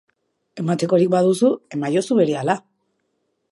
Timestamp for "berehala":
2.23-2.59